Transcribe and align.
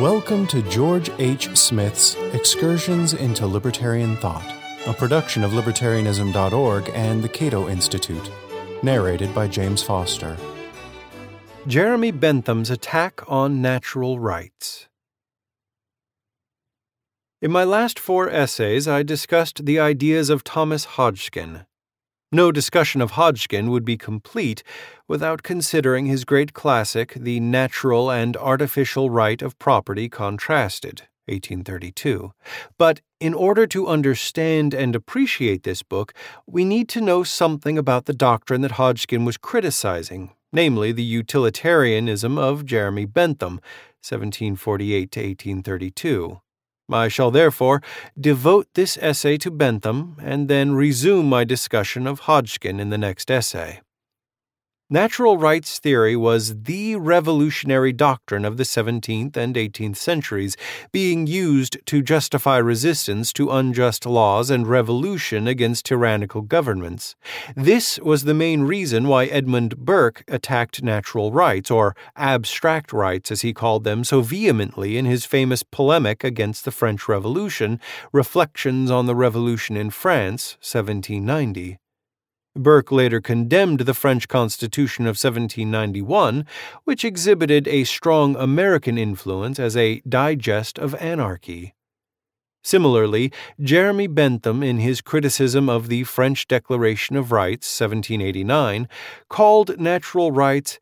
Welcome 0.00 0.48
to 0.48 0.60
George 0.62 1.08
H. 1.20 1.56
Smith's 1.56 2.16
Excursions 2.32 3.14
into 3.14 3.46
Libertarian 3.46 4.16
Thought, 4.16 4.44
a 4.86 4.92
production 4.92 5.44
of 5.44 5.52
libertarianism.org 5.52 6.90
and 6.96 7.22
the 7.22 7.28
Cato 7.28 7.68
Institute, 7.68 8.28
narrated 8.82 9.32
by 9.32 9.46
James 9.46 9.84
Foster. 9.84 10.36
Jeremy 11.68 12.10
Bentham's 12.10 12.70
Attack 12.70 13.22
on 13.28 13.62
Natural 13.62 14.18
Rights. 14.18 14.88
In 17.40 17.52
my 17.52 17.62
last 17.62 18.00
four 18.00 18.28
essays, 18.28 18.88
I 18.88 19.04
discussed 19.04 19.64
the 19.64 19.78
ideas 19.78 20.28
of 20.28 20.42
Thomas 20.42 20.86
Hodgskin, 20.96 21.66
no 22.34 22.52
discussion 22.52 23.00
of 23.00 23.12
Hodgskin 23.12 23.70
would 23.70 23.84
be 23.84 23.96
complete 23.96 24.62
without 25.08 25.42
considering 25.42 26.06
his 26.06 26.24
great 26.24 26.52
classic, 26.52 27.14
The 27.14 27.40
Natural 27.40 28.10
and 28.10 28.36
Artificial 28.36 29.08
Right 29.08 29.40
of 29.40 29.58
Property 29.58 30.08
Contrasted, 30.08 31.02
1832. 31.26 32.32
But 32.76 33.00
in 33.20 33.32
order 33.32 33.66
to 33.68 33.86
understand 33.86 34.74
and 34.74 34.94
appreciate 34.94 35.62
this 35.62 35.82
book, 35.82 36.12
we 36.46 36.64
need 36.64 36.88
to 36.90 37.00
know 37.00 37.22
something 37.22 37.78
about 37.78 38.06
the 38.06 38.12
doctrine 38.12 38.60
that 38.62 38.72
Hodgskin 38.72 39.24
was 39.24 39.36
criticizing, 39.36 40.32
namely 40.52 40.92
the 40.92 41.02
utilitarianism 41.02 42.36
of 42.36 42.66
Jeremy 42.66 43.06
Bentham, 43.06 43.60
1748 44.02 45.10
to 45.12 45.20
1832. 45.20 46.40
I 46.92 47.08
shall 47.08 47.30
therefore 47.30 47.80
devote 48.20 48.68
this 48.74 48.98
essay 49.00 49.36
to 49.38 49.50
Bentham 49.50 50.16
and 50.20 50.48
then 50.48 50.74
resume 50.74 51.28
my 51.28 51.44
discussion 51.44 52.06
of 52.06 52.20
Hodgskin 52.20 52.78
in 52.80 52.90
the 52.90 52.98
next 52.98 53.30
essay. 53.30 53.80
Natural 54.90 55.38
rights 55.38 55.78
theory 55.78 56.14
was 56.14 56.64
the 56.64 56.96
revolutionary 56.96 57.90
doctrine 57.90 58.44
of 58.44 58.58
the 58.58 58.64
17th 58.64 59.34
and 59.34 59.54
18th 59.54 59.96
centuries, 59.96 60.58
being 60.92 61.26
used 61.26 61.78
to 61.86 62.02
justify 62.02 62.58
resistance 62.58 63.32
to 63.32 63.50
unjust 63.50 64.04
laws 64.04 64.50
and 64.50 64.66
revolution 64.66 65.48
against 65.48 65.86
tyrannical 65.86 66.42
governments. 66.42 67.16
This 67.56 67.98
was 68.00 68.24
the 68.24 68.34
main 68.34 68.64
reason 68.64 69.08
why 69.08 69.24
Edmund 69.24 69.78
Burke 69.78 70.22
attacked 70.28 70.82
natural 70.82 71.32
rights, 71.32 71.70
or 71.70 71.96
abstract 72.14 72.92
rights 72.92 73.32
as 73.32 73.40
he 73.40 73.54
called 73.54 73.84
them, 73.84 74.04
so 74.04 74.20
vehemently 74.20 74.98
in 74.98 75.06
his 75.06 75.24
famous 75.24 75.62
polemic 75.62 76.22
against 76.22 76.66
the 76.66 76.70
French 76.70 77.08
Revolution, 77.08 77.80
Reflections 78.12 78.90
on 78.90 79.06
the 79.06 79.16
Revolution 79.16 79.78
in 79.78 79.88
France, 79.88 80.58
1790. 80.60 81.78
Burke 82.56 82.92
later 82.92 83.20
condemned 83.20 83.80
the 83.80 83.94
French 83.94 84.28
Constitution 84.28 85.04
of 85.04 85.16
1791, 85.16 86.46
which 86.84 87.04
exhibited 87.04 87.66
a 87.66 87.84
strong 87.84 88.36
American 88.36 88.96
influence 88.96 89.58
as 89.58 89.76
a 89.76 90.00
digest 90.08 90.78
of 90.78 90.94
anarchy. 90.96 91.74
Similarly, 92.62 93.30
Jeremy 93.60 94.06
Bentham, 94.06 94.62
in 94.62 94.78
his 94.78 95.02
criticism 95.02 95.68
of 95.68 95.88
the 95.88 96.04
French 96.04 96.48
Declaration 96.48 97.14
of 97.14 97.30
Rights, 97.30 97.68
1789, 97.78 98.88
called 99.28 99.78
natural 99.78 100.32
rights 100.32 100.78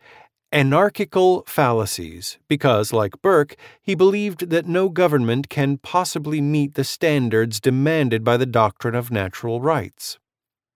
anarchical 0.52 1.42
fallacies 1.46 2.38
because, 2.46 2.92
like 2.92 3.20
Burke, 3.22 3.56
he 3.80 3.94
believed 3.94 4.50
that 4.50 4.66
no 4.66 4.88
government 4.88 5.48
can 5.48 5.78
possibly 5.78 6.40
meet 6.40 6.74
the 6.74 6.84
standards 6.84 7.60
demanded 7.60 8.22
by 8.22 8.36
the 8.36 8.46
doctrine 8.46 8.94
of 8.94 9.10
natural 9.10 9.60
rights. 9.60 10.18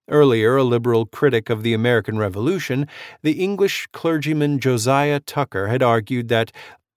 Earlier, 0.09 0.57
a 0.57 0.62
liberal 0.62 1.07
critic 1.07 1.51
of 1.51 1.65
the 1.65 1.75
American 1.75 2.17
Revolution, 2.17 2.87
the 3.23 3.43
English 3.43 3.89
clergyman 3.93 4.61
Josiah 4.61 5.19
Tucker 5.19 5.67
had 5.67 5.83
argued 5.83 6.29
that 6.29 6.53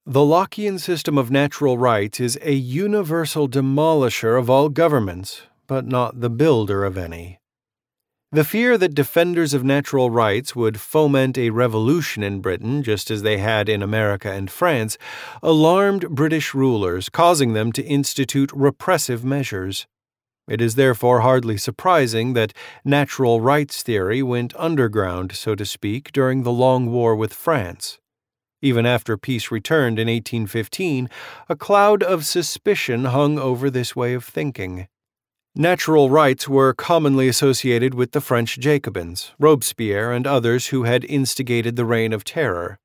the 0.05 0.19
Lockean 0.19 0.79
system 0.79 1.17
of 1.17 1.31
natural 1.31 1.77
rights 1.77 2.19
is 2.19 2.37
a 2.41 2.53
universal 2.53 3.47
demolisher 3.47 4.37
of 4.37 4.49
all 4.49 4.69
governments, 4.69 5.41
but 5.65 5.87
not 5.87 6.21
the 6.21 6.29
builder 6.29 6.85
of 6.85 6.97
any. 6.97 7.39
The 8.31 8.43
fear 8.43 8.77
that 8.77 8.93
defenders 8.93 9.55
of 9.55 9.63
natural 9.63 10.11
rights 10.11 10.55
would 10.55 10.79
foment 10.79 11.35
a 11.35 11.49
revolution 11.49 12.21
in 12.21 12.41
Britain, 12.41 12.83
just 12.83 13.09
as 13.09 13.23
they 13.23 13.39
had 13.39 13.67
in 13.67 13.81
America 13.81 14.31
and 14.31 14.51
France, 14.51 14.99
alarmed 15.41 16.09
British 16.11 16.53
rulers, 16.53 17.09
causing 17.09 17.53
them 17.53 17.71
to 17.71 17.83
institute 17.83 18.51
repressive 18.53 19.25
measures. 19.25 19.87
It 20.49 20.61
is 20.61 20.73
therefore 20.73 21.21
hardly 21.21 21.57
surprising 21.57 22.33
that 22.33 22.53
natural 22.83 23.39
rights 23.39 23.83
theory 23.83 24.23
went 24.23 24.55
underground, 24.57 25.33
so 25.33 25.53
to 25.53 25.63
speak, 25.63 26.11
during 26.11 26.41
the 26.41 26.51
long 26.51 26.91
war 26.91 27.15
with 27.15 27.33
France. 27.33 27.99
Even 28.61 28.85
after 28.85 29.15
peace 29.15 29.51
returned 29.51 29.99
in 29.99 30.07
1815, 30.07 31.07
a 31.47 31.55
cloud 31.55 32.01
of 32.01 32.25
suspicion 32.25 33.05
hung 33.05 33.37
over 33.37 33.69
this 33.69 33.95
way 33.95 34.13
of 34.15 34.25
thinking. 34.25 34.87
Natural 35.55 36.09
rights 36.09 36.47
were 36.47 36.73
commonly 36.73 37.27
associated 37.27 37.93
with 37.93 38.11
the 38.11 38.21
French 38.21 38.59
Jacobins, 38.59 39.31
Robespierre, 39.39 40.11
and 40.11 40.25
others 40.25 40.67
who 40.67 40.83
had 40.83 41.05
instigated 41.05 41.75
the 41.75 41.85
Reign 41.85 42.11
of 42.11 42.23
Terror. 42.23 42.79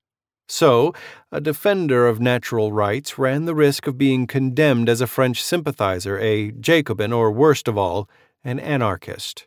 So, 0.49 0.93
a 1.33 1.41
defender 1.41 2.07
of 2.07 2.21
natural 2.21 2.71
rights 2.71 3.19
ran 3.19 3.47
the 3.47 3.55
risk 3.55 3.87
of 3.87 3.97
being 3.97 4.27
condemned 4.27 4.89
as 4.89 5.01
a 5.01 5.07
French 5.07 5.43
sympathizer, 5.43 6.19
a 6.19 6.51
Jacobin, 6.53 7.13
or 7.13 7.33
worst 7.33 7.67
of 7.67 7.79
all, 7.79 8.09
an 8.45 8.61
anarchist. 8.61 9.47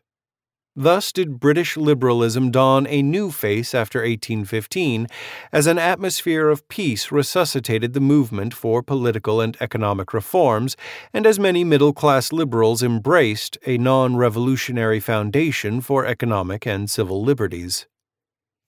Thus 0.80 1.12
did 1.12 1.40
British 1.40 1.76
liberalism 1.76 2.52
don 2.52 2.86
a 2.86 3.02
new 3.02 3.32
face 3.32 3.74
after 3.74 3.98
1815, 4.00 5.08
as 5.52 5.66
an 5.66 5.80
atmosphere 5.80 6.50
of 6.50 6.68
peace 6.68 7.12
resuscitated 7.12 7.94
the 7.94 8.00
movement 8.00 8.54
for 8.54 8.84
political 8.84 9.42
and 9.42 9.58
economic 9.60 10.14
reforms, 10.14 10.78
and 11.12 11.26
as 11.26 11.40
many 11.40 11.64
middle 11.64 11.94
class 11.94 12.32
liberals 12.32 12.84
embraced 12.84 13.58
a 13.66 13.80
non 13.80 14.18
revolutionary 14.18 15.00
foundation 15.00 15.82
for 15.82 16.06
economic 16.06 16.68
and 16.68 16.92
civil 16.92 17.24
liberties. 17.24 17.88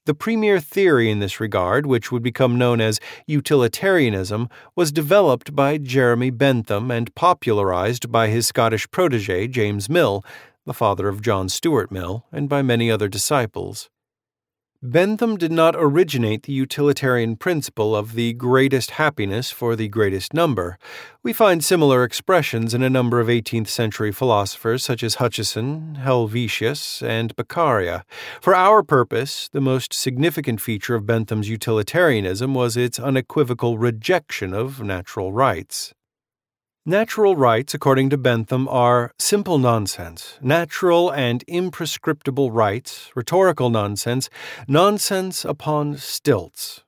The 0.10 0.16
premier 0.16 0.60
theory 0.60 1.12
in 1.12 1.20
this 1.20 1.40
regard, 1.40 1.86
which 1.86 2.12
would 2.12 2.24
become 2.24 2.58
known 2.58 2.82
as 2.82 3.00
utilitarianism, 3.28 4.50
was 4.76 4.92
developed 4.92 5.56
by 5.56 5.78
Jeremy 5.78 6.32
Bentham 6.32 6.90
and 6.90 7.14
popularized 7.14 8.12
by 8.12 8.30
his 8.30 8.48
Scottish 8.48 8.90
protege 8.90 9.48
James 9.48 9.88
Mill, 9.88 10.26
the 10.66 10.74
father 10.74 11.10
of 11.10 11.22
John 11.22 11.48
Stuart 11.48 11.92
Mill, 11.92 12.26
and 12.32 12.50
by 12.50 12.64
many 12.64 12.90
other 12.90 13.08
disciples. 13.08 13.92
Bentham 14.82 15.36
did 15.36 15.52
not 15.52 15.76
originate 15.78 16.44
the 16.44 16.54
utilitarian 16.54 17.36
principle 17.36 17.94
of 17.94 18.14
the 18.14 18.32
greatest 18.32 18.92
happiness 18.92 19.52
for 19.52 19.76
the 19.76 19.90
greatest 19.90 20.34
number. 20.34 20.78
We 21.22 21.34
find 21.34 21.62
similar 21.62 22.06
expressions 22.06 22.74
in 22.74 22.82
a 22.82 22.90
number 22.90 23.20
of 23.20 23.28
18th 23.28 23.68
century 23.68 24.14
philosophers 24.14 24.82
such 24.82 25.04
as 25.04 25.18
Hutcheson, 25.18 25.98
Helvetius, 25.98 27.06
and 27.06 27.36
Beccaria. 27.36 28.04
For 28.40 28.56
our 28.56 28.82
purpose, 28.82 29.50
the 29.50 29.60
most 29.60 29.94
significant 29.94 30.62
feature 30.62 30.96
of 30.96 31.06
Bentham's 31.06 31.50
utilitarianism 31.50 32.54
was 32.54 32.78
its 32.78 32.98
unequivocal 32.98 33.78
rejection 33.78 34.54
of 34.54 34.82
natural 34.82 35.34
rights. 35.34 35.94
Natural 36.90 37.36
rights, 37.36 37.76
according 37.76 38.10
to 38.10 38.18
Bentham, 38.18 38.68
are 38.68 39.12
simple 39.20 39.60
nonsense, 39.60 40.40
natural 40.42 41.12
and 41.12 41.46
imprescriptible 41.46 42.52
rights, 42.52 43.12
rhetorical 43.16 43.70
nonsense, 43.70 44.28
nonsense 44.68 45.46
upon 45.46 45.98
stilts. 45.98 46.84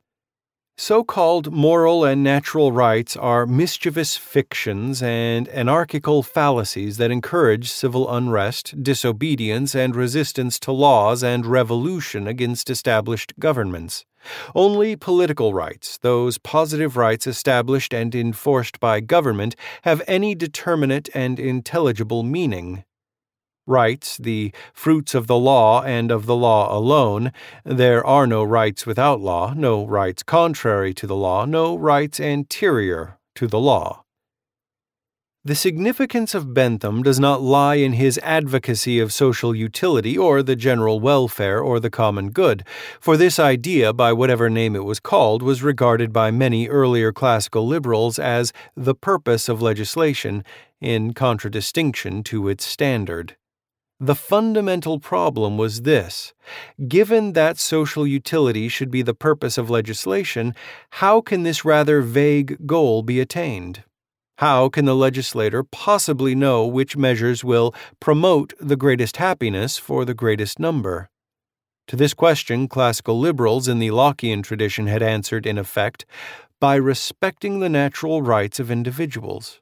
So 0.76 1.04
called 1.04 1.52
moral 1.54 2.04
and 2.04 2.24
natural 2.24 2.72
rights 2.72 3.16
are 3.16 3.46
mischievous 3.46 4.18
fictions 4.18 5.04
and 5.04 5.48
anarchical 5.50 6.24
fallacies 6.24 6.98
that 6.98 7.12
encourage 7.12 7.70
civil 7.70 8.12
unrest, 8.12 8.82
disobedience, 8.82 9.76
and 9.76 9.96
resistance 9.96 10.60
to 10.62 10.72
laws 10.72 11.22
and 11.22 11.46
revolution 11.46 12.26
against 12.26 12.72
established 12.72 13.34
governments. 13.38 14.04
Only 14.56 14.96
political 14.96 15.54
rights, 15.54 15.98
those 15.98 16.38
positive 16.38 16.98
rights 16.98 17.28
established 17.28 17.94
and 17.94 18.14
enforced 18.14 18.80
by 18.80 19.00
government, 19.00 19.56
have 19.84 20.02
any 20.08 20.36
determinate 20.36 21.10
and 21.14 21.40
intelligible 21.40 22.24
meaning. 22.24 22.84
Rights, 23.68 24.18
the 24.18 24.54
fruits 24.74 25.14
of 25.14 25.28
the 25.28 25.38
law 25.38 25.84
and 25.84 26.12
of 26.12 26.26
the 26.26 26.36
law 26.36 26.76
alone, 26.76 27.32
there 27.64 28.06
are 28.06 28.26
no 28.26 28.44
rights 28.44 28.86
without 28.86 29.22
law, 29.22 29.54
no 29.56 29.86
rights 29.86 30.24
contrary 30.24 30.94
to 30.96 31.08
the 31.08 31.16
law, 31.16 31.46
no 31.46 31.76
rights 31.76 32.20
anterior 32.20 33.20
to 33.36 33.48
the 33.48 33.60
law. 33.60 34.04
The 35.44 35.56
significance 35.56 36.36
of 36.36 36.54
Bentham 36.54 37.02
does 37.02 37.20
not 37.20 37.42
lie 37.42 37.74
in 37.74 37.94
his 37.94 38.20
advocacy 38.22 39.00
of 39.00 39.12
social 39.12 39.56
utility 39.56 40.16
or 40.16 40.44
the 40.44 40.56
general 40.56 41.00
welfare 41.00 41.60
or 41.60 41.80
the 41.80 41.90
common 41.90 42.30
good, 42.30 42.64
for 43.00 43.18
this 43.18 43.40
idea, 43.40 43.92
by 43.92 44.14
whatever 44.14 44.52
name 44.52 44.76
it 44.76 44.84
was 44.84 45.00
called, 45.00 45.42
was 45.42 45.64
regarded 45.64 46.14
by 46.14 46.30
many 46.30 46.70
earlier 46.70 47.12
classical 47.12 47.66
liberals 47.66 48.20
as 48.20 48.54
the 48.78 48.94
purpose 48.94 49.50
of 49.50 49.64
legislation, 49.64 50.44
in 50.80 51.12
contradistinction 51.16 52.22
to 52.22 52.48
its 52.48 52.64
standard. 52.64 53.36
The 54.00 54.14
fundamental 54.14 55.00
problem 55.00 55.58
was 55.58 55.82
this 55.82 56.34
given 56.88 57.34
that 57.34 57.58
social 57.58 58.06
utility 58.06 58.68
should 58.68 58.92
be 58.92 59.02
the 59.02 59.16
purpose 59.16 59.58
of 59.58 59.72
legislation, 59.72 60.54
how 60.92 61.20
can 61.20 61.42
this 61.42 61.66
rather 61.66 62.04
vague 62.04 62.68
goal 62.68 63.02
be 63.02 63.20
attained? 63.20 63.84
How 64.42 64.70
can 64.70 64.86
the 64.86 64.96
legislator 64.96 65.62
possibly 65.62 66.34
know 66.34 66.66
which 66.66 66.98
measures 66.98 67.44
will 67.44 67.76
promote 68.00 68.56
the 68.60 68.76
greatest 68.76 69.18
happiness 69.18 69.78
for 69.78 70.04
the 70.04 70.16
greatest 70.16 70.58
number? 70.58 71.12
To 71.90 71.96
this 71.96 72.16
question, 72.16 72.68
classical 72.68 73.20
liberals 73.20 73.68
in 73.68 73.78
the 73.78 73.92
Lockean 73.92 74.42
tradition 74.44 74.88
had 74.88 75.04
answered, 75.04 75.46
in 75.46 75.60
effect, 75.60 76.08
by 76.60 76.74
respecting 76.74 77.60
the 77.60 77.70
natural 77.70 78.24
rights 78.24 78.60
of 78.60 78.72
individuals. 78.72 79.62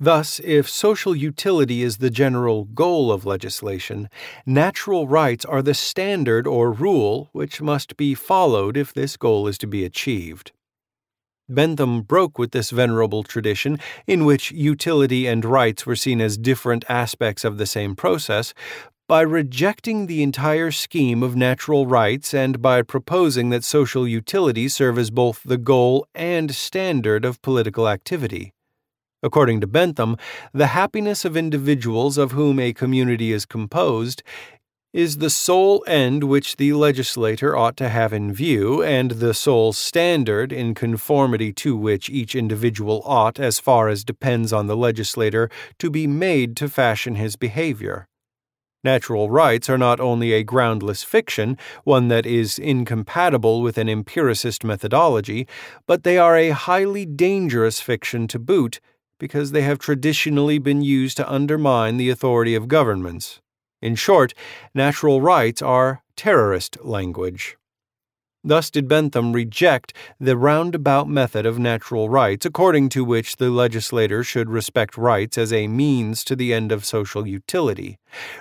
Thus, 0.00 0.40
if 0.42 0.68
social 0.68 1.14
utility 1.14 1.84
is 1.84 1.98
the 1.98 2.10
general 2.10 2.64
goal 2.64 3.12
of 3.12 3.24
legislation, 3.24 4.08
natural 4.44 5.06
rights 5.06 5.44
are 5.44 5.62
the 5.62 5.74
standard 5.74 6.44
or 6.48 6.72
rule 6.72 7.28
which 7.30 7.62
must 7.62 7.96
be 7.96 8.16
followed 8.16 8.76
if 8.76 8.92
this 8.92 9.16
goal 9.16 9.46
is 9.46 9.58
to 9.58 9.68
be 9.68 9.84
achieved. 9.84 10.50
Bentham 11.54 12.02
broke 12.02 12.38
with 12.38 12.52
this 12.52 12.70
venerable 12.70 13.22
tradition, 13.22 13.78
in 14.06 14.24
which 14.24 14.52
utility 14.52 15.26
and 15.26 15.44
rights 15.44 15.86
were 15.86 15.96
seen 15.96 16.20
as 16.20 16.36
different 16.38 16.84
aspects 16.88 17.44
of 17.44 17.58
the 17.58 17.66
same 17.66 17.94
process, 17.94 18.54
by 19.08 19.20
rejecting 19.20 20.06
the 20.06 20.22
entire 20.22 20.70
scheme 20.70 21.22
of 21.22 21.36
natural 21.36 21.86
rights 21.86 22.32
and 22.32 22.62
by 22.62 22.82
proposing 22.82 23.50
that 23.50 23.64
social 23.64 24.08
utility 24.08 24.68
serve 24.68 24.98
as 24.98 25.10
both 25.10 25.42
the 25.44 25.58
goal 25.58 26.06
and 26.14 26.54
standard 26.54 27.24
of 27.24 27.42
political 27.42 27.88
activity. 27.88 28.52
According 29.22 29.60
to 29.60 29.66
Bentham, 29.66 30.16
the 30.52 30.68
happiness 30.68 31.24
of 31.24 31.36
individuals 31.36 32.18
of 32.18 32.32
whom 32.32 32.58
a 32.58 32.72
community 32.72 33.32
is 33.32 33.46
composed 33.46 34.22
is 34.92 35.18
the 35.18 35.30
sole 35.30 35.82
end 35.86 36.24
which 36.24 36.56
the 36.56 36.72
legislator 36.74 37.56
ought 37.56 37.76
to 37.78 37.88
have 37.88 38.12
in 38.12 38.32
view, 38.32 38.82
and 38.82 39.12
the 39.12 39.32
sole 39.32 39.72
standard 39.72 40.52
in 40.52 40.74
conformity 40.74 41.52
to 41.52 41.76
which 41.76 42.10
each 42.10 42.34
individual 42.34 43.02
ought, 43.04 43.40
as 43.40 43.58
far 43.58 43.88
as 43.88 44.04
depends 44.04 44.52
on 44.52 44.66
the 44.66 44.76
legislator, 44.76 45.48
to 45.78 45.90
be 45.90 46.06
made 46.06 46.56
to 46.56 46.68
fashion 46.68 47.14
his 47.14 47.36
behavior. 47.36 48.06
Natural 48.84 49.30
rights 49.30 49.70
are 49.70 49.78
not 49.78 50.00
only 50.00 50.32
a 50.32 50.42
groundless 50.42 51.04
fiction, 51.04 51.56
one 51.84 52.08
that 52.08 52.26
is 52.26 52.58
incompatible 52.58 53.62
with 53.62 53.78
an 53.78 53.88
empiricist 53.88 54.64
methodology, 54.64 55.46
but 55.86 56.02
they 56.02 56.18
are 56.18 56.36
a 56.36 56.50
highly 56.50 57.06
dangerous 57.06 57.80
fiction 57.80 58.26
to 58.26 58.38
boot 58.38 58.80
because 59.18 59.52
they 59.52 59.62
have 59.62 59.78
traditionally 59.78 60.58
been 60.58 60.82
used 60.82 61.16
to 61.16 61.32
undermine 61.32 61.96
the 61.96 62.10
authority 62.10 62.56
of 62.56 62.66
governments. 62.66 63.41
In 63.82 63.96
short, 63.96 64.32
natural 64.72 65.20
rights 65.20 65.60
are 65.60 66.02
terrorist 66.16 66.78
language. 66.84 67.56
Thus 68.44 68.70
did 68.70 68.88
Bentham 68.88 69.32
reject 69.32 69.92
the 70.18 70.36
roundabout 70.36 71.08
method 71.08 71.46
of 71.46 71.60
natural 71.60 72.08
rights, 72.08 72.44
according 72.44 72.88
to 72.90 73.04
which 73.04 73.36
the 73.36 73.50
legislator 73.50 74.24
should 74.24 74.50
respect 74.50 74.96
rights 74.96 75.38
as 75.38 75.52
a 75.52 75.68
means 75.68 76.24
to 76.24 76.34
the 76.34 76.52
end 76.52 76.72
of 76.72 76.84
social 76.84 77.26
utility. 77.26 77.98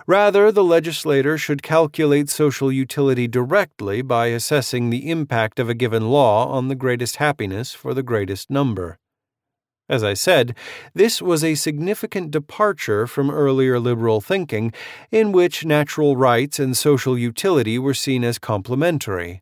Rather, 0.07 0.51
the 0.51 0.63
legislator 0.63 1.37
should 1.37 1.61
calculate 1.61 2.29
social 2.29 2.71
utility 2.71 3.27
directly 3.27 4.01
by 4.01 4.27
assessing 4.27 4.89
the 4.89 5.09
impact 5.09 5.59
of 5.59 5.69
a 5.69 5.75
given 5.75 6.09
law 6.09 6.47
on 6.47 6.67
the 6.67 6.75
greatest 6.75 7.17
happiness 7.17 7.71
for 7.71 7.93
the 7.93 8.03
greatest 8.03 8.49
number. 8.49 8.97
As 9.91 10.05
I 10.05 10.13
said, 10.13 10.55
this 10.93 11.21
was 11.21 11.43
a 11.43 11.53
significant 11.55 12.31
departure 12.31 13.05
from 13.05 13.29
earlier 13.29 13.77
liberal 13.77 14.21
thinking, 14.21 14.71
in 15.11 15.33
which 15.33 15.65
natural 15.65 16.15
rights 16.15 16.59
and 16.59 16.77
social 16.77 17.17
utility 17.17 17.77
were 17.77 17.93
seen 17.93 18.23
as 18.23 18.39
complementary. 18.39 19.41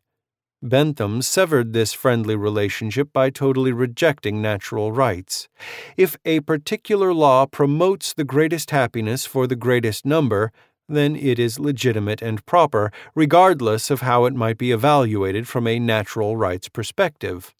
Bentham 0.60 1.22
severed 1.22 1.72
this 1.72 1.92
friendly 1.92 2.34
relationship 2.34 3.12
by 3.12 3.30
totally 3.30 3.72
rejecting 3.72 4.42
natural 4.42 4.90
rights. 4.90 5.48
If 5.96 6.16
a 6.24 6.40
particular 6.40 7.14
law 7.14 7.46
promotes 7.46 8.12
the 8.12 8.24
greatest 8.24 8.72
happiness 8.72 9.24
for 9.24 9.46
the 9.46 9.54
greatest 9.54 10.04
number, 10.04 10.50
then 10.88 11.14
it 11.14 11.38
is 11.38 11.60
legitimate 11.60 12.22
and 12.22 12.44
proper, 12.44 12.90
regardless 13.14 13.88
of 13.88 14.00
how 14.00 14.24
it 14.24 14.34
might 14.34 14.58
be 14.58 14.72
evaluated 14.72 15.46
from 15.46 15.68
a 15.68 15.78
natural 15.78 16.36
rights 16.36 16.68
perspective. 16.68 17.54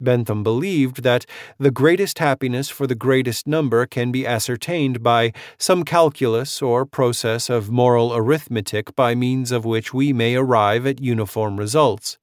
Bentham 0.00 0.42
believed 0.42 1.02
that 1.02 1.24
the 1.58 1.70
greatest 1.70 2.18
happiness 2.18 2.68
for 2.68 2.86
the 2.86 2.94
greatest 2.94 3.46
number 3.46 3.86
can 3.86 4.12
be 4.12 4.26
ascertained 4.26 5.02
by 5.02 5.32
some 5.58 5.84
calculus 5.84 6.60
or 6.60 6.84
process 6.84 7.48
of 7.48 7.70
moral 7.70 8.14
arithmetic 8.14 8.94
by 8.94 9.14
means 9.14 9.50
of 9.50 9.64
which 9.64 9.94
we 9.94 10.12
may 10.12 10.36
arrive 10.36 10.86
at 10.86 11.00
uniform 11.00 11.56
results. 11.56 12.18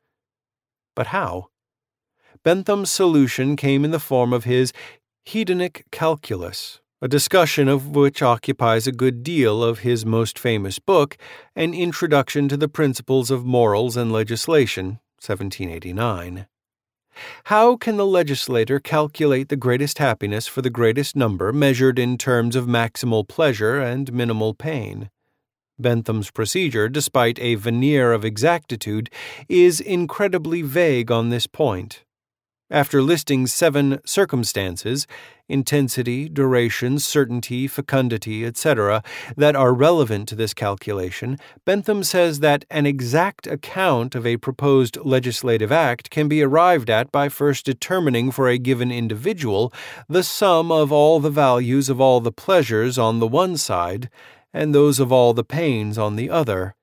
But 0.95 1.07
how? 1.07 1.47
Bentham's 2.43 2.91
solution 2.91 3.55
came 3.55 3.83
in 3.83 3.91
the 3.91 3.99
form 3.99 4.33
of 4.33 4.43
his 4.43 4.73
hedonic 5.25 5.83
calculus, 5.91 6.81
a 7.01 7.07
discussion 7.07 7.67
of 7.67 7.95
which 7.95 8.21
occupies 8.21 8.85
a 8.85 8.91
good 8.91 9.23
deal 9.23 9.63
of 9.63 9.79
his 9.79 10.05
most 10.05 10.37
famous 10.37 10.77
book, 10.77 11.17
An 11.55 11.73
Introduction 11.73 12.47
to 12.49 12.57
the 12.57 12.67
Principles 12.67 13.31
of 13.31 13.45
Morals 13.45 13.97
and 13.97 14.11
Legislation, 14.11 14.99
1789. 15.19 16.47
How 17.45 17.77
can 17.77 17.97
the 17.97 18.05
legislator 18.05 18.79
calculate 18.79 19.49
the 19.49 19.55
greatest 19.55 19.97
happiness 19.97 20.47
for 20.47 20.61
the 20.61 20.69
greatest 20.69 21.15
number 21.15 21.53
measured 21.53 21.99
in 21.99 22.17
terms 22.17 22.55
of 22.55 22.65
maximal 22.65 23.27
pleasure 23.27 23.79
and 23.79 24.11
minimal 24.11 24.53
pain? 24.53 25.09
Bentham's 25.79 26.31
procedure, 26.31 26.87
despite 26.87 27.39
a 27.39 27.55
veneer 27.55 28.13
of 28.13 28.23
exactitude, 28.23 29.09
is 29.49 29.79
incredibly 29.79 30.61
vague 30.61 31.11
on 31.11 31.29
this 31.29 31.47
point. 31.47 32.03
After 32.69 33.01
listing 33.01 33.45
seven 33.45 33.99
circumstances 34.05 35.05
intensity, 35.49 36.29
duration, 36.29 36.97
certainty, 36.97 37.67
fecundity, 37.67 38.45
etc. 38.45 39.03
that 39.35 39.55
are 39.55 39.73
relevant 39.73 40.27
to 40.29 40.35
this 40.35 40.53
calculation, 40.53 41.37
Bentham 41.65 42.03
says 42.03 42.39
that 42.39 42.63
an 42.71 42.85
exact 42.85 43.45
account 43.45 44.15
of 44.15 44.25
a 44.25 44.37
proposed 44.37 44.97
legislative 45.03 45.71
act 45.71 46.09
can 46.09 46.27
be 46.27 46.41
arrived 46.41 46.89
at 46.89 47.11
by 47.11 47.27
first 47.27 47.65
determining 47.65 48.31
for 48.31 48.47
a 48.47 48.57
given 48.57 48.91
individual 48.91 49.73
the 50.07 50.23
sum 50.23 50.71
of 50.71 50.91
all 50.91 51.19
the 51.19 51.29
values 51.29 51.89
of 51.89 51.99
all 51.99 52.21
the 52.21 52.31
pleasures 52.31 52.97
on 52.97 53.19
the 53.19 53.27
one 53.27 53.57
side 53.57 54.09
and 54.53 54.73
those 54.73 54.99
of 54.99 55.11
all 55.11 55.33
the 55.33 55.43
pains 55.43 55.97
on 55.97 56.15
the 56.15 56.29
other 56.29 56.75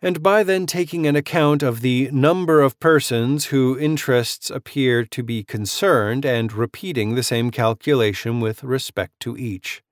and 0.00 0.22
by 0.22 0.42
then 0.42 0.66
taking 0.66 1.06
an 1.06 1.16
account 1.16 1.62
of 1.62 1.80
the 1.80 2.08
number 2.12 2.60
of 2.60 2.78
persons 2.78 3.46
whose 3.46 3.80
interests 3.80 4.48
appear 4.48 5.04
to 5.04 5.22
be 5.22 5.42
concerned 5.42 6.24
and 6.24 6.52
repeating 6.52 7.14
the 7.14 7.22
same 7.22 7.50
calculation 7.50 8.40
with 8.40 8.62
respect 8.62 9.18
to 9.20 9.36
each. 9.36 9.82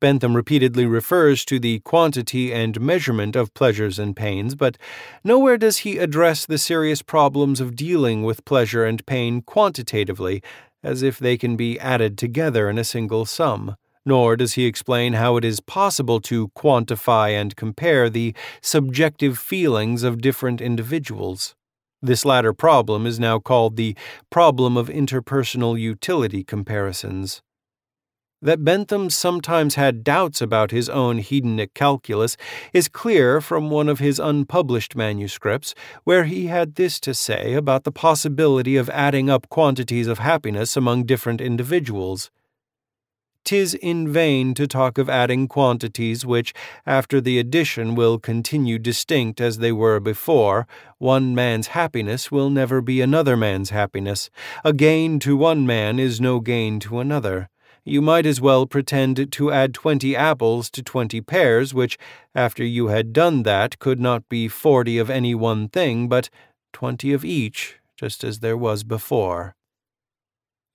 Bentham 0.00 0.36
repeatedly 0.36 0.86
refers 0.86 1.44
to 1.46 1.58
the 1.58 1.80
quantity 1.80 2.52
and 2.52 2.80
measurement 2.80 3.34
of 3.34 3.54
pleasures 3.54 3.98
and 3.98 4.14
pains, 4.14 4.54
but 4.54 4.76
nowhere 5.24 5.56
does 5.56 5.78
he 5.78 5.98
address 5.98 6.46
the 6.46 6.58
serious 6.58 7.00
problems 7.02 7.60
of 7.60 7.74
dealing 7.74 8.22
with 8.22 8.44
pleasure 8.44 8.84
and 8.84 9.06
pain 9.06 9.40
quantitatively, 9.40 10.42
as 10.82 11.02
if 11.02 11.18
they 11.18 11.36
can 11.36 11.56
be 11.56 11.80
added 11.80 12.18
together 12.18 12.68
in 12.68 12.76
a 12.76 12.84
single 12.84 13.24
sum 13.24 13.76
nor 14.04 14.36
does 14.36 14.54
he 14.54 14.66
explain 14.66 15.14
how 15.14 15.36
it 15.36 15.44
is 15.44 15.60
possible 15.60 16.20
to 16.20 16.48
quantify 16.48 17.30
and 17.30 17.56
compare 17.56 18.10
the 18.10 18.34
subjective 18.60 19.38
feelings 19.38 20.02
of 20.02 20.20
different 20.20 20.60
individuals. 20.60 21.54
This 22.02 22.24
latter 22.24 22.52
problem 22.52 23.06
is 23.06 23.18
now 23.18 23.38
called 23.38 23.76
the 23.76 23.96
problem 24.28 24.76
of 24.76 24.88
interpersonal 24.88 25.80
utility 25.80 26.44
comparisons. 26.44 27.40
That 28.42 28.62
Bentham 28.62 29.08
sometimes 29.08 29.76
had 29.76 30.04
doubts 30.04 30.42
about 30.42 30.70
his 30.70 30.90
own 30.90 31.20
hedonic 31.20 31.72
calculus 31.72 32.36
is 32.74 32.88
clear 32.88 33.40
from 33.40 33.70
one 33.70 33.88
of 33.88 34.00
his 34.00 34.18
unpublished 34.18 34.94
manuscripts, 34.94 35.74
where 36.04 36.24
he 36.24 36.48
had 36.48 36.74
this 36.74 37.00
to 37.00 37.14
say 37.14 37.54
about 37.54 37.84
the 37.84 37.90
possibility 37.90 38.76
of 38.76 38.90
adding 38.90 39.30
up 39.30 39.48
quantities 39.48 40.06
of 40.06 40.18
happiness 40.18 40.76
among 40.76 41.04
different 41.04 41.40
individuals. 41.40 42.30
'Tis 43.44 43.74
in 43.74 44.10
vain 44.10 44.54
to 44.54 44.66
talk 44.66 44.96
of 44.96 45.10
adding 45.10 45.46
quantities 45.46 46.24
which, 46.24 46.54
after 46.86 47.20
the 47.20 47.38
addition, 47.38 47.94
will 47.94 48.18
continue 48.18 48.78
distinct 48.78 49.38
as 49.38 49.58
they 49.58 49.70
were 49.70 50.00
before. 50.00 50.66
One 50.98 51.34
man's 51.34 51.68
happiness 51.68 52.30
will 52.30 52.48
never 52.48 52.80
be 52.80 53.02
another 53.02 53.36
man's 53.36 53.68
happiness. 53.68 54.30
A 54.64 54.72
gain 54.72 55.18
to 55.20 55.36
one 55.36 55.66
man 55.66 55.98
is 55.98 56.22
no 56.22 56.40
gain 56.40 56.80
to 56.80 57.00
another. 57.00 57.50
You 57.84 58.00
might 58.00 58.24
as 58.24 58.40
well 58.40 58.66
pretend 58.66 59.30
to 59.30 59.52
add 59.52 59.74
twenty 59.74 60.16
apples 60.16 60.70
to 60.70 60.82
twenty 60.82 61.20
pears, 61.20 61.74
which, 61.74 61.98
after 62.34 62.64
you 62.64 62.86
had 62.86 63.12
done 63.12 63.42
that, 63.42 63.78
could 63.78 64.00
not 64.00 64.26
be 64.30 64.48
forty 64.48 64.96
of 64.96 65.10
any 65.10 65.34
one 65.34 65.68
thing, 65.68 66.08
but 66.08 66.30
twenty 66.72 67.12
of 67.12 67.26
each, 67.26 67.78
just 67.94 68.24
as 68.24 68.40
there 68.40 68.56
was 68.56 68.84
before. 68.84 69.54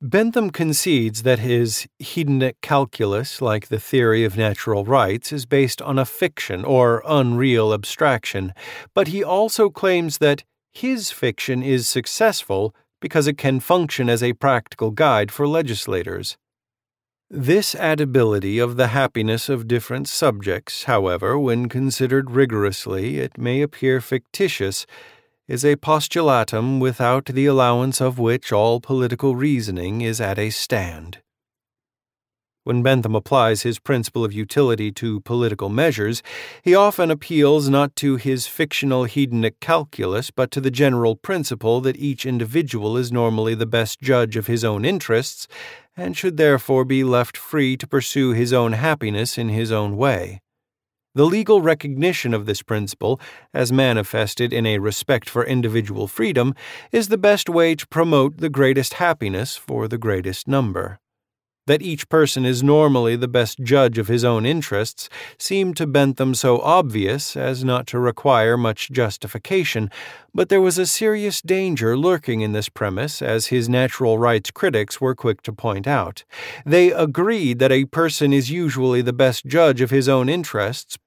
Bentham 0.01 0.49
concedes 0.49 1.23
that 1.23 1.39
his 1.39 1.85
hedonic 2.01 2.53
calculus, 2.61 3.41
like 3.41 3.67
the 3.67 3.81
theory 3.81 4.23
of 4.23 4.37
natural 4.37 4.85
rights, 4.85 5.33
is 5.33 5.45
based 5.45 5.81
on 5.81 5.99
a 5.99 6.05
fiction 6.05 6.63
or 6.63 7.03
unreal 7.05 7.73
abstraction, 7.73 8.53
but 8.93 9.09
he 9.09 9.21
also 9.21 9.69
claims 9.69 10.19
that 10.19 10.45
his 10.71 11.11
fiction 11.11 11.61
is 11.61 11.85
successful 11.85 12.73
because 13.01 13.27
it 13.27 13.37
can 13.37 13.59
function 13.59 14.09
as 14.09 14.23
a 14.23 14.31
practical 14.31 14.91
guide 14.91 15.33
for 15.33 15.45
legislators. 15.45 16.37
This 17.29 17.75
addibility 17.75 18.57
of 18.57 18.77
the 18.77 18.87
happiness 18.87 19.49
of 19.49 19.67
different 19.67 20.07
subjects, 20.07 20.85
however, 20.85 21.37
when 21.37 21.67
considered 21.67 22.31
rigorously, 22.31 23.19
it 23.19 23.37
may 23.37 23.61
appear 23.61 23.99
fictitious 23.99 24.85
is 25.49 25.65
a 25.65 25.75
postulatum 25.75 26.79
without 26.79 27.25
the 27.25 27.47
allowance 27.47 27.99
of 27.99 28.19
which 28.19 28.51
all 28.51 28.79
political 28.79 29.35
reasoning 29.35 30.01
is 30.01 30.21
at 30.21 30.37
a 30.37 30.51
stand. 30.51 31.17
When 32.65 32.83
Bentham 32.83 33.15
applies 33.15 33.63
his 33.63 33.79
principle 33.79 34.23
of 34.23 34.31
utility 34.31 34.91
to 34.91 35.21
political 35.21 35.69
measures, 35.69 36.21
he 36.61 36.75
often 36.75 37.09
appeals 37.09 37.67
not 37.67 37.95
to 37.95 38.17
his 38.17 38.45
fictional 38.45 39.05
hedonic 39.05 39.59
calculus, 39.59 40.29
but 40.29 40.51
to 40.51 40.61
the 40.61 40.69
general 40.69 41.15
principle 41.15 41.81
that 41.81 41.97
each 41.97 42.27
individual 42.27 42.95
is 42.95 43.11
normally 43.11 43.55
the 43.55 43.65
best 43.65 43.99
judge 44.01 44.37
of 44.37 44.45
his 44.45 44.63
own 44.63 44.85
interests, 44.85 45.47
and 45.97 46.15
should 46.15 46.37
therefore 46.37 46.85
be 46.85 47.03
left 47.03 47.35
free 47.35 47.75
to 47.75 47.87
pursue 47.87 48.33
his 48.33 48.53
own 48.53 48.73
happiness 48.73 49.35
in 49.35 49.49
his 49.49 49.71
own 49.71 49.97
way. 49.97 50.41
The 51.19 51.25
legal 51.25 51.61
recognition 51.61 52.33
of 52.33 52.45
this 52.45 52.61
principle, 52.61 53.19
as 53.53 53.73
manifested 53.73 54.53
in 54.53 54.65
a 54.65 54.79
respect 54.79 55.29
for 55.29 55.45
individual 55.45 56.07
freedom, 56.07 56.55
is 56.93 57.09
the 57.09 57.17
best 57.17 57.49
way 57.49 57.75
to 57.75 57.85
promote 57.89 58.37
the 58.37 58.47
greatest 58.47 58.93
happiness 58.93 59.57
for 59.57 59.89
the 59.89 59.97
greatest 59.97 60.47
number. 60.47 61.01
That 61.67 61.81
each 61.81 62.07
person 62.07 62.45
is 62.45 62.63
normally 62.63 63.17
the 63.17 63.27
best 63.27 63.59
judge 63.61 63.97
of 63.97 64.07
his 64.07 64.23
own 64.23 64.45
interests 64.45 65.09
seemed 65.37 65.75
to 65.75 65.85
Bentham 65.85 66.35
so 66.35 66.61
obvious 66.61 67.35
as 67.35 67.65
not 67.65 67.85
to 67.87 67.99
require 67.99 68.55
much 68.55 68.89
justification, 68.89 69.91
but 70.33 70.47
there 70.47 70.61
was 70.61 70.77
a 70.77 70.85
serious 70.85 71.41
danger 71.41 71.97
lurking 71.97 72.39
in 72.39 72.53
this 72.53 72.69
premise, 72.69 73.21
as 73.21 73.47
his 73.47 73.67
natural 73.67 74.17
rights 74.17 74.51
critics 74.51 75.01
were 75.01 75.15
quick 75.15 75.41
to 75.41 75.51
point 75.51 75.85
out. 75.85 76.23
They 76.65 76.93
agreed 76.93 77.59
that 77.59 77.73
a 77.73 77.83
person 77.83 78.31
is 78.31 78.49
usually 78.49 79.01
the 79.01 79.11
best 79.11 79.45
judge 79.45 79.81
of 79.81 79.89
his 79.89 80.07
own 80.07 80.29
interests, 80.29 80.97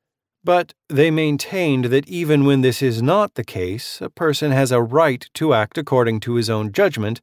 but 0.44 0.74
they 0.88 1.10
maintained 1.10 1.86
that 1.86 2.08
even 2.08 2.44
when 2.44 2.62
this 2.62 2.82
is 2.82 3.02
not 3.02 3.34
the 3.34 3.44
case, 3.44 4.00
a 4.00 4.10
person 4.10 4.50
has 4.50 4.72
a 4.72 4.82
right 4.82 5.28
to 5.34 5.54
act 5.54 5.78
according 5.78 6.20
to 6.20 6.34
his 6.34 6.50
own 6.50 6.72
judgment, 6.72 7.20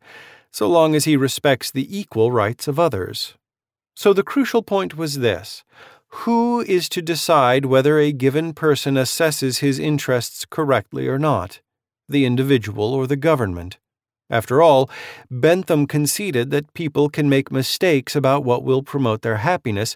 so 0.52 0.68
long 0.68 0.96
as 0.96 1.06
he 1.06 1.18
respects 1.18 1.70
the 1.70 1.98
equal 1.98 2.32
rights 2.32 2.68
of 2.68 2.80
others. 2.80 3.36
So 3.96 4.14
the 4.14 4.24
crucial 4.24 4.64
point 4.64 4.96
was 4.96 5.20
this 5.20 5.64
who 6.24 6.62
is 6.62 6.90
to 6.90 7.02
decide 7.02 7.66
whether 7.66 8.00
a 8.00 8.12
given 8.12 8.54
person 8.54 8.96
assesses 8.96 9.60
his 9.60 9.78
interests 9.78 10.44
correctly 10.44 11.08
or 11.08 11.20
not, 11.20 11.62
the 12.08 12.26
individual 12.26 12.94
or 12.94 13.06
the 13.06 13.16
government? 13.16 13.78
After 14.30 14.62
all, 14.62 14.90
Bentham 15.30 15.88
conceded 15.88 16.50
that 16.52 16.74
people 16.74 17.10
can 17.10 17.30
make 17.30 17.52
mistakes 17.52 18.16
about 18.16 18.44
what 18.44 18.64
will 18.64 18.84
promote 18.84 19.22
their 19.22 19.38
happiness, 19.38 19.96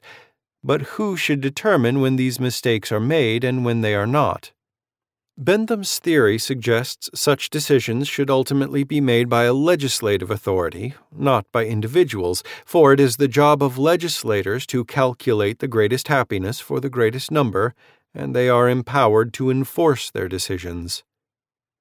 but 0.64 0.82
who 0.94 1.18
should 1.18 1.42
determine 1.42 2.00
when 2.00 2.16
these 2.16 2.40
mistakes 2.40 2.92
are 2.92 3.00
made 3.00 3.44
and 3.44 3.66
when 3.66 3.82
they 3.82 3.94
are 3.94 4.08
not? 4.08 4.52
Bentham's 5.36 5.98
theory 5.98 6.38
suggests 6.38 7.10
such 7.16 7.50
decisions 7.50 8.08
should 8.08 8.30
ultimately 8.30 8.84
be 8.84 9.02
made 9.02 9.28
by 9.28 9.46
a 9.46 9.54
legislative 9.54 10.30
authority, 10.30 10.94
not 11.12 11.52
by 11.52 11.66
individuals, 11.66 12.44
for 12.66 12.94
it 12.94 13.00
is 13.00 13.18
the 13.18 13.28
job 13.28 13.64
of 13.64 13.80
legislators 13.80 14.68
to 14.68 14.86
calculate 14.86 15.58
the 15.58 15.68
greatest 15.68 16.08
happiness 16.08 16.60
for 16.60 16.80
the 16.80 16.90
greatest 16.90 17.32
number, 17.32 17.74
and 18.14 18.36
they 18.36 18.48
are 18.48 18.70
empowered 18.70 19.34
to 19.34 19.50
enforce 19.50 20.12
their 20.12 20.30
decisions. 20.30 21.04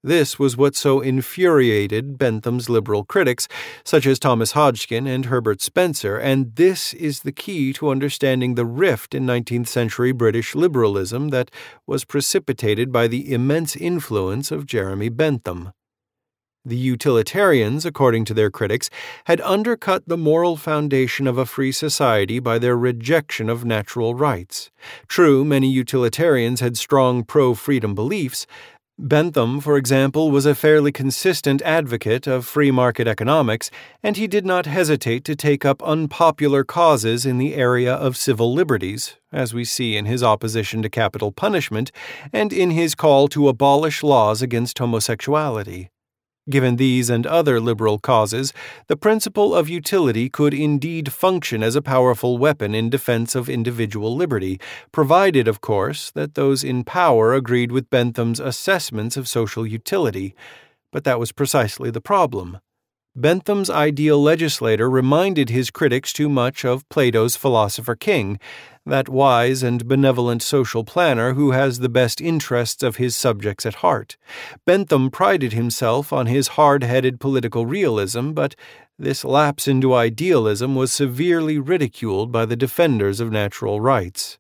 This 0.04 0.36
was 0.36 0.56
what 0.56 0.74
so 0.74 1.00
infuriated 1.00 2.18
Bentham's 2.18 2.68
liberal 2.68 3.04
critics, 3.04 3.46
such 3.84 4.04
as 4.04 4.18
Thomas 4.18 4.50
Hodgskin 4.50 5.06
and 5.06 5.26
Herbert 5.26 5.60
Spencer, 5.60 6.18
and 6.18 6.56
this 6.56 6.92
is 6.94 7.20
the 7.20 7.30
key 7.30 7.72
to 7.74 7.88
understanding 7.88 8.56
the 8.56 8.66
rift 8.66 9.14
in 9.14 9.24
19th 9.24 9.68
century 9.68 10.10
British 10.10 10.56
liberalism 10.56 11.28
that 11.28 11.52
was 11.86 12.04
precipitated 12.04 12.90
by 12.90 13.06
the 13.06 13.32
immense 13.32 13.76
influence 13.76 14.50
of 14.50 14.66
Jeremy 14.66 15.08
Bentham. 15.08 15.72
The 16.64 16.76
utilitarians, 16.76 17.84
according 17.84 18.24
to 18.26 18.34
their 18.34 18.50
critics, 18.50 18.90
had 19.26 19.40
undercut 19.40 20.04
the 20.06 20.16
moral 20.16 20.56
foundation 20.56 21.28
of 21.28 21.38
a 21.38 21.46
free 21.46 21.72
society 21.72 22.40
by 22.40 22.58
their 22.58 22.76
rejection 22.76 23.48
of 23.48 23.64
natural 23.64 24.14
rights. 24.16 24.70
True, 25.08 25.44
many 25.44 25.68
utilitarians 25.68 26.60
had 26.60 26.76
strong 26.76 27.24
pro 27.24 27.54
freedom 27.54 27.96
beliefs, 27.96 28.46
Bentham, 29.04 29.60
for 29.60 29.76
example, 29.76 30.30
was 30.30 30.46
a 30.46 30.54
fairly 30.54 30.92
consistent 30.92 31.60
advocate 31.62 32.28
of 32.28 32.46
free 32.46 32.70
market 32.70 33.08
economics, 33.08 33.68
and 34.00 34.16
he 34.16 34.28
did 34.28 34.46
not 34.46 34.66
hesitate 34.66 35.24
to 35.24 35.34
take 35.34 35.64
up 35.64 35.82
unpopular 35.82 36.62
causes 36.62 37.26
in 37.26 37.38
the 37.38 37.56
area 37.56 37.92
of 37.92 38.16
civil 38.16 38.54
liberties, 38.54 39.16
as 39.32 39.52
we 39.52 39.64
see 39.64 39.96
in 39.96 40.06
his 40.06 40.22
opposition 40.22 40.82
to 40.82 40.88
capital 40.88 41.32
punishment 41.32 41.90
and 42.32 42.52
in 42.52 42.70
his 42.70 42.94
call 42.94 43.26
to 43.26 43.48
abolish 43.48 44.04
laws 44.04 44.40
against 44.40 44.78
homosexuality. 44.78 45.90
Given 46.50 46.74
these 46.74 47.08
and 47.08 47.24
other 47.24 47.60
liberal 47.60 48.00
causes, 48.00 48.52
the 48.88 48.96
principle 48.96 49.54
of 49.54 49.68
utility 49.68 50.28
could 50.28 50.52
indeed 50.52 51.12
function 51.12 51.62
as 51.62 51.76
a 51.76 51.82
powerful 51.82 52.36
weapon 52.36 52.74
in 52.74 52.90
defense 52.90 53.36
of 53.36 53.48
individual 53.48 54.16
liberty, 54.16 54.60
provided, 54.90 55.46
of 55.46 55.60
course, 55.60 56.10
that 56.10 56.34
those 56.34 56.64
in 56.64 56.82
power 56.82 57.32
agreed 57.32 57.70
with 57.70 57.90
Bentham's 57.90 58.40
assessments 58.40 59.16
of 59.16 59.28
social 59.28 59.64
utility. 59.64 60.34
But 60.90 61.04
that 61.04 61.20
was 61.20 61.30
precisely 61.30 61.90
the 61.90 62.00
problem. 62.00 62.58
Bentham's 63.14 63.68
ideal 63.68 64.20
legislator 64.20 64.88
reminded 64.88 65.50
his 65.50 65.70
critics 65.70 66.12
too 66.12 66.30
much 66.30 66.64
of 66.64 66.88
Plato's 66.88 67.36
philosopher 67.36 67.94
king, 67.94 68.40
that 68.84 69.08
wise 69.08 69.62
and 69.62 69.86
benevolent 69.86 70.42
social 70.42 70.84
planner 70.84 71.34
who 71.34 71.52
has 71.52 71.78
the 71.78 71.88
best 71.88 72.20
interests 72.20 72.82
of 72.82 72.96
his 72.96 73.16
subjects 73.16 73.64
at 73.64 73.76
heart. 73.76 74.16
Bentham 74.66 75.10
prided 75.10 75.52
himself 75.52 76.12
on 76.12 76.26
his 76.26 76.48
hard 76.48 76.82
headed 76.82 77.20
political 77.20 77.66
realism, 77.66 78.32
but 78.32 78.54
this 78.98 79.24
lapse 79.24 79.66
into 79.66 79.94
idealism 79.94 80.74
was 80.74 80.92
severely 80.92 81.58
ridiculed 81.58 82.30
by 82.30 82.44
the 82.44 82.56
defenders 82.56 83.20
of 83.20 83.30
natural 83.30 83.80
rights. 83.80 84.38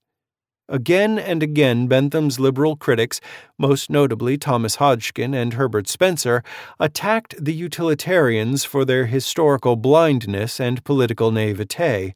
Again 0.72 1.18
and 1.18 1.42
again, 1.42 1.86
Bentham's 1.86 2.40
liberal 2.40 2.76
critics, 2.76 3.20
most 3.58 3.90
notably 3.90 4.38
Thomas 4.38 4.76
Hodgskin 4.76 5.34
and 5.34 5.52
Herbert 5.52 5.86
Spencer, 5.86 6.42
attacked 6.80 7.34
the 7.38 7.52
utilitarians 7.52 8.64
for 8.64 8.86
their 8.86 9.04
historical 9.04 9.76
blindness 9.76 10.58
and 10.58 10.82
political 10.82 11.30
naivete. 11.30 12.14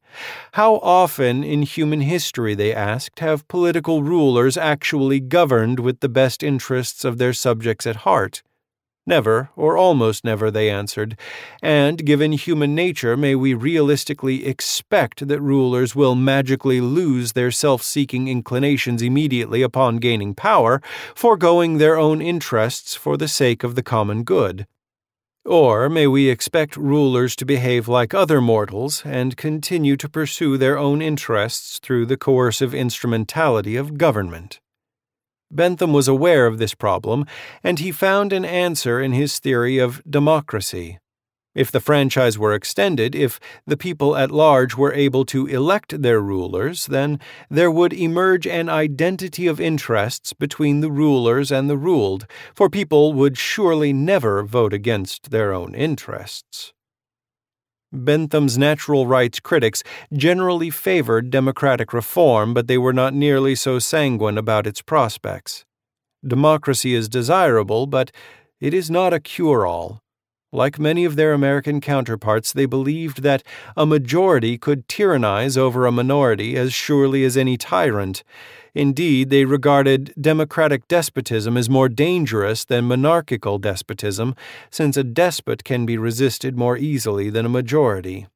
How 0.53 0.77
often 0.77 1.45
in 1.45 1.65
human 1.65 2.01
history, 2.01 2.55
they 2.55 2.73
asked, 2.73 3.21
have 3.21 3.47
political 3.47 4.03
rulers 4.03 4.57
actually 4.57 5.21
governed 5.21 5.79
with 5.79 6.01
the 6.01 6.09
best 6.09 6.43
interests 6.43 7.05
of 7.05 7.19
their 7.19 7.35
subjects 7.35 7.87
at 7.87 7.97
heart? 7.97 8.43
Never, 9.09 9.51
or 9.55 9.77
almost 9.77 10.25
never, 10.25 10.51
they 10.51 10.69
answered. 10.69 11.17
And 11.63 12.05
given 12.05 12.33
human 12.33 12.75
nature, 12.75 13.17
may 13.17 13.37
we 13.37 13.55
realistically 13.55 14.45
expect 14.45 15.29
that 15.29 15.41
rulers 15.41 15.95
will 15.95 16.17
magically 16.17 16.81
lose 16.81 17.33
their 17.33 17.53
self 17.53 17.83
seeking 17.83 18.27
inclinations 18.27 19.03
immediately 19.03 19.63
upon 19.63 19.99
gaining 19.99 20.35
power, 20.35 20.83
foregoing 21.15 21.79
their 21.79 21.97
own 21.97 22.21
interests 22.21 22.97
for 22.97 23.17
the 23.17 23.29
sake 23.29 23.63
of 23.63 23.77
the 23.77 23.83
common 23.83 24.25
good? 24.25 24.67
Or 25.45 25.89
may 25.89 26.09
we 26.09 26.29
expect 26.29 26.77
rulers 26.77 27.37
to 27.37 27.47
behave 27.47 27.87
like 27.87 28.13
other 28.13 28.41
mortals 28.41 29.05
and 29.07 29.37
continue 29.37 29.97
to 29.99 30.09
pursue 30.09 30.57
their 30.57 30.77
own 30.77 31.01
interests 31.01 31.79
through 31.79 32.07
the 32.07 32.17
coercive 32.17 32.75
instrumentality 32.75 33.77
of 33.77 33.97
government? 33.97 34.59
Bentham 35.51 35.93
was 35.93 36.09
aware 36.09 36.47
of 36.47 36.59
this 36.59 36.75
problem, 36.75 37.25
and 37.63 37.79
he 37.79 37.93
found 37.93 38.33
an 38.33 38.45
answer 38.45 39.01
in 39.01 39.13
his 39.13 39.39
theory 39.39 39.79
of 39.79 40.03
democracy. 40.09 40.99
If 41.57 41.73
the 41.73 41.81
franchise 41.81 42.39
were 42.39 42.53
extended, 42.53 43.15
if 43.15 43.41
the 43.67 43.79
people 43.79 44.15
at 44.15 44.31
large 44.31 44.77
were 44.77 44.93
able 44.93 45.25
to 45.27 45.47
elect 45.47 46.03
their 46.03 46.21
rulers, 46.21 46.85
then 46.85 47.19
there 47.49 47.71
would 47.71 47.95
emerge 47.95 48.47
an 48.47 48.69
identity 48.69 49.47
of 49.47 49.59
interests 49.59 50.35
between 50.35 50.81
the 50.81 50.91
rulers 50.91 51.51
and 51.51 51.71
the 51.71 51.79
ruled, 51.79 52.27
for 52.55 52.69
people 52.69 53.15
would 53.15 53.39
surely 53.39 53.95
never 53.95 54.43
vote 54.43 54.75
against 54.75 55.31
their 55.31 55.55
own 55.55 55.75
interests. 55.75 56.75
Bentham's 57.93 58.59
natural 58.59 59.07
rights 59.07 59.41
critics 59.41 59.83
generally 60.13 60.71
favored 60.71 61.31
democratic 61.31 61.93
reform, 61.93 62.53
but 62.53 62.67
they 62.67 62.79
were 62.79 62.93
not 62.93 63.15
nearly 63.15 63.55
so 63.55 63.79
sanguine 63.79 64.39
about 64.39 64.67
its 64.67 64.83
prospects. 64.83 65.65
Democracy 66.27 66.95
is 66.95 67.09
desirable, 67.09 67.87
but 67.87 68.11
it 68.61 68.75
is 68.75 68.91
not 68.91 69.13
a 69.13 69.21
cure 69.21 69.67
all. 69.67 70.01
Like 70.53 70.79
many 70.79 71.05
of 71.05 71.17
their 71.17 71.33
American 71.33 71.81
counterparts, 71.81 72.53
they 72.53 72.67
believed 72.67 73.23
that 73.23 73.43
a 73.77 73.85
majority 73.85 74.57
could 74.57 74.89
tyrannize 74.89 75.57
over 75.59 75.87
a 75.87 75.93
minority 75.93 76.57
as 76.57 76.73
surely 76.73 77.25
as 77.25 77.37
any 77.37 77.57
tyrant. 77.57 78.23
Indeed, 78.73 79.31
they 79.31 79.45
regarded 79.45 80.15
democratic 80.21 80.87
despotism 80.87 81.57
as 81.57 81.69
more 81.69 81.89
dangerous 81.89 82.65
than 82.65 82.85
monarchical 82.85 83.59
despotism, 83.59 84.37
since 84.71 84.97
a 84.97 85.03
despot 85.03 85.65
can 85.65 85.85
be 85.85 85.99
resisted 85.99 86.57
more 86.57 86.77
easily 86.77 87.29
than 87.29 87.47
a 87.47 87.51
majority. 87.51 88.27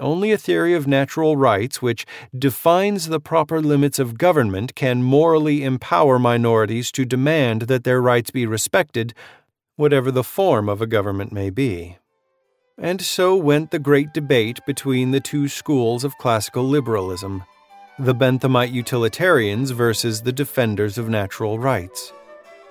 Only 0.00 0.32
a 0.32 0.38
theory 0.38 0.72
of 0.72 0.86
natural 0.86 1.36
rights, 1.36 1.82
which 1.82 2.06
defines 2.36 3.08
the 3.08 3.20
proper 3.20 3.60
limits 3.60 3.98
of 3.98 4.16
government, 4.16 4.74
can 4.74 5.02
morally 5.02 5.64
empower 5.64 6.18
minorities 6.18 6.90
to 6.92 7.04
demand 7.04 7.62
that 7.62 7.84
their 7.84 8.00
rights 8.00 8.30
be 8.30 8.46
respected 8.46 9.12
whatever 9.76 10.10
the 10.10 10.24
form 10.24 10.68
of 10.68 10.80
a 10.80 10.86
government 10.86 11.32
may 11.32 11.50
be. 11.50 11.98
And 12.78 13.00
so 13.00 13.36
went 13.36 13.70
the 13.70 13.78
great 13.78 14.12
debate 14.12 14.60
between 14.66 15.10
the 15.10 15.20
two 15.20 15.48
schools 15.48 16.04
of 16.04 16.18
classical 16.18 16.64
liberalism 16.64 17.44
the 17.98 18.14
Benthamite 18.14 18.72
utilitarians 18.72 19.70
versus 19.70 20.22
the 20.22 20.32
defenders 20.32 20.96
of 20.96 21.10
natural 21.10 21.58
rights. 21.58 22.12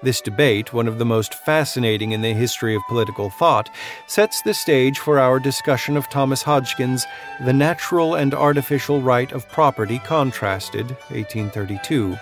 This 0.03 0.19
debate, 0.19 0.73
one 0.73 0.87
of 0.87 0.97
the 0.97 1.05
most 1.05 1.35
fascinating 1.35 2.11
in 2.11 2.21
the 2.21 2.33
history 2.33 2.75
of 2.75 2.81
political 2.87 3.29
thought, 3.29 3.69
sets 4.07 4.41
the 4.41 4.53
stage 4.53 4.97
for 4.97 5.19
our 5.19 5.39
discussion 5.39 5.95
of 5.95 6.09
Thomas 6.09 6.41
Hodgskin's 6.41 7.05
The 7.41 7.53
Natural 7.53 8.15
and 8.15 8.33
Artificial 8.33 8.99
Right 9.03 9.31
of 9.31 9.47
Property 9.47 9.99
Contrasted, 9.99 10.89
1832, 11.09 12.17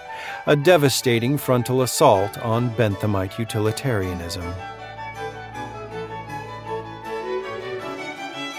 a 0.46 0.58
devastating 0.58 1.38
frontal 1.38 1.82
assault 1.82 2.38
on 2.40 2.70
Benthamite 2.72 3.40
utilitarianism. 3.40 4.44